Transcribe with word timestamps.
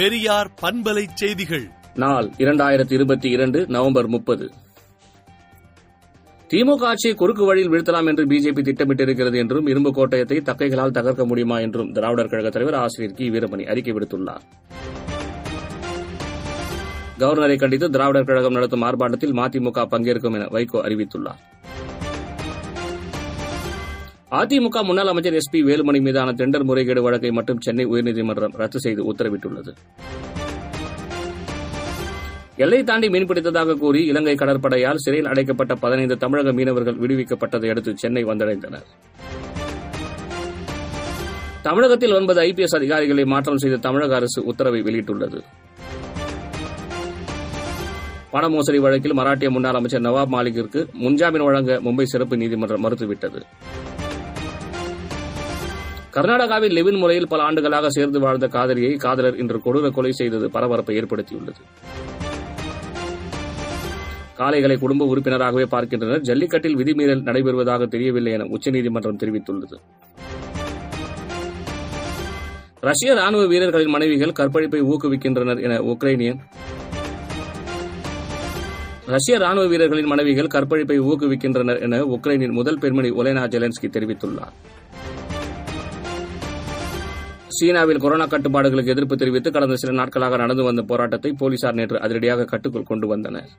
பெரியார் 0.00 0.50
பண்பலை 0.62 1.06
செய்திகள். 1.14 1.70
நாள் 1.94 2.30
இரண்டாயிரத்தி 2.38 2.92
இருபத்தி 2.92 3.30
இரண்டு 3.30 3.66
நவம்பர் 3.68 4.08
முப்பது. 4.08 4.50
திமுக 6.48 6.80
ஆட்சியை 6.80 7.16
குறுக்கு 7.16 7.44
வழியில் 7.44 7.70
வீழ்த்தலாம் 7.70 8.06
என்று 8.06 8.26
பிஜேபி 8.26 8.58
திட்டமிட்டிருக்கிறது 8.58 9.36
என்றும் 9.36 9.66
இரும்பு 9.66 9.90
கோட்டயத்தை 9.90 10.40
தக்கைகளால் 10.40 10.90
தகர்க்க 10.90 11.26
முடியுமா 11.26 11.58
என்றும் 11.58 11.92
திராவிடர் 11.92 12.28
கழக 12.28 12.48
தலைவர் 12.48 12.74
ஆசிரியர் 12.74 13.16
கி. 13.16 13.30
வீரமணி 13.30 13.66
அறிக்கை 13.66 13.92
விடுத்துள்ளார். 13.92 14.40
கவர்னரை 17.18 17.58
கண்டித்து 17.58 17.90
திராவிடர் 17.90 18.24
கழகம் 18.24 18.52
நடத்தும் 18.52 18.82
ஆர்ப்பாட்டத்தில் 18.82 19.34
மதிமுக 19.34 19.86
பங்கேற்கும் 19.90 20.34
என 20.34 20.44
வைகோ 20.44 20.82
அறிவித்துள்ளார். 20.86 21.40
அதிமுக 24.38 24.80
முன்னாள் 24.84 25.08
அமைச்சர் 25.10 25.36
எஸ் 25.38 25.50
பி 25.50 25.60
வேலுமணி 25.62 26.00
மீதான 26.06 26.32
டெண்டர் 26.32 26.64
முறைகேடு 26.68 27.00
வழக்கை 27.02 27.30
மட்டும் 27.30 27.60
சென்னை 27.60 27.86
உயர்நீதிமன்றம் 27.86 28.52
ரத்து 28.60 28.80
செய்து 28.80 29.02
உத்தரவிட்டுள்ளது. 29.12 29.72
எல்லை 32.56 32.84
தாண்டி 32.84 33.08
மீன்பிடித்ததாக 33.08 33.76
கூறி 33.78 34.04
இலங்கை 34.04 34.34
கடற்படையால் 34.34 35.02
சிறையில் 35.04 35.28
அடைக்கப்பட்ட 35.28 35.74
பதினைந்து 35.74 36.16
தமிழக 36.16 36.52
மீனவர்கள் 36.52 37.00
விடுவிக்கப்பட்டதை 37.02 37.70
அடுத்து 37.70 37.92
சென்னை 37.96 38.24
வந்தடைந்தனர். 38.24 38.86
தமிழகத்தில் 41.62 42.14
ஒன்பது 42.14 42.40
ஐபிஎஸ் 42.40 42.76
அதிகாரிகளை 42.76 43.24
மாற்றம் 43.24 43.58
செய்த 43.58 43.76
தமிழக 43.76 44.14
அரசு 44.14 44.44
உத்தரவை 44.44 44.82
வெளியிட்டுள்ளது. 44.82 45.40
பண 48.30 48.48
மோசடி 48.48 48.78
வழக்கில் 48.78 49.16
மராட்டிய 49.16 49.50
முன்னாள் 49.50 49.74
அமைச்சர் 49.74 50.06
நவாப் 50.08 50.32
மாலிகிற்கு 50.36 50.80
முன்ஜாமீன் 51.04 51.46
வழங்க 51.48 51.80
மும்பை 51.84 52.02
சிறப்பு 52.02 52.36
நீதிமன்றம் 52.36 52.84
மறுத்துவிட்டது. 52.84 53.40
கர்நாடகாவில் 56.14 56.72
லெவின் 56.72 56.98
முறையில் 56.98 57.28
பல 57.28 57.42
ஆண்டுகளாக 57.42 57.90
சேர்ந்து 57.90 58.20
வாழ்ந்த 58.20 58.46
காதலியை 58.48 58.96
காதலர் 58.96 59.36
இன்று 59.36 59.60
கொடூர 59.64 59.90
கொலை 59.90 60.12
செய்தது 60.12 60.50
பரபரப்பை 60.50 60.96
ஏற்படுத்தியுள்ளது. 60.96 61.60
காளைகளை 64.38 64.78
குடும்ப 64.78 65.16
உறுப்பினராகவே 65.16 65.62
பார்க்கின்றனர். 65.62 66.20
ஜல்லிக்கட்டில் 66.20 66.76
விதிமீறல் 66.76 67.22
நடைபெறுவதாக 67.22 67.88
தெரியவில்லை 67.88 68.32
என 68.32 68.44
உச்சநீதிமன்றம் 68.44 69.18
தெரிவித்துள்ளது. 69.18 69.78
ரஷ்ய 72.80 73.14
ராணுவ 73.14 73.46
வீரர்களின் 73.46 73.88
மனைவிகள் 73.88 74.32
கற்பழிப்பை 74.32 74.82
ஊக்குவிக்கின்றனர் 74.82 75.62
என 75.62 75.78
உக்ரைனியன். 75.78 76.38
ரஷ்ய 79.06 79.38
ராணுவ 79.38 79.66
வீரர்களின் 79.66 80.06
மனைவிகள் 80.06 80.46
கற்பழிப்பை 80.46 81.00
ஊக்குவிக்கின்றனர் 81.00 81.80
என 81.80 82.02
உக்ரைனின் 82.04 82.52
முதல் 82.52 82.78
பெண்மணி 82.78 83.10
ஒலேனா 83.10 83.44
ஜெலன்ஸ்கி 83.54 83.88
தெரிவித்துள்ளார். 83.88 84.56
சீனாவில் 87.58 87.98
கொரோனா 87.98 88.26
கட்டுப்பாடுகளுக்கு 88.26 88.92
எதிர்ப்பு 88.94 89.16
தெரிவித்து 89.16 89.50
கடந்த 89.50 89.76
சில 89.76 89.92
நாட்களாக 89.92 90.36
நடந்து 90.36 90.62
வந்த 90.62 90.82
போராட்டத்தை 90.82 91.32
போலீசார் 91.38 91.74
நேற்று 91.74 92.00
அதிரடியாக 92.00 92.44
கட்டுக்குள் 92.44 92.90
கொண்டு 92.90 93.06
வந்தனர். 93.06 93.50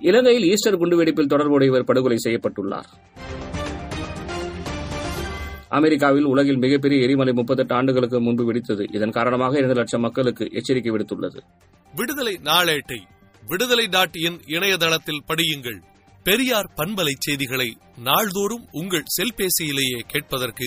இலங்கையில் 0.00 0.44
ஈஸ்டர் 0.44 0.78
குண்டுவெடிப்பில் 0.78 1.26
தொடர்புடையவர் 1.26 1.84
படுகொலை 1.84 2.16
செய்யப்பட்டுள்ளார். 2.24 2.90
அமெரிக்காவில் 5.68 6.24
உலகில் 6.24 6.56
மிகப்பெரிய 6.56 7.02
எரிமலை 7.02 7.32
முப்பத்தெட்டு 7.32 7.74
ஆண்டுகளுக்கு 7.74 8.20
முன்பு 8.20 8.52
வெடித்தது. 8.52 8.94
இதன் 8.94 9.10
காரணமாக 9.10 9.58
இரண்டு 9.58 9.74
லட்சம் 9.74 10.00
மக்களுக்கு 10.00 10.48
எச்சரிக்கை 10.52 10.92
விடுத்துள்ளது. 10.92 11.40
விடுதலை 11.94 12.40
நாளேட்டை 12.44 13.00
விடுதலை 13.46 13.86
டாட் 13.86 14.16
இன் 14.16 14.38
இணையதளத்தில் 14.46 15.24
படியுங்கள். 15.28 15.80
பெரியார் 16.22 16.70
பண்பலை 16.76 17.14
செய்திகளை 17.18 17.76
நாள்தோறும் 18.04 18.64
உங்கள் 18.72 19.10
செல்பேசியிலேயே 19.16 20.00
கேட்பதற்கு 20.06 20.66